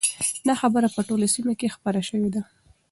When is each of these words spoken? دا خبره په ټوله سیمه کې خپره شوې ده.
دا 0.47 0.53
خبره 0.61 0.87
په 0.95 1.01
ټوله 1.07 1.27
سیمه 1.35 1.53
کې 1.59 1.73
خپره 1.75 1.99
شوې 2.09 2.29
ده. 2.35 2.41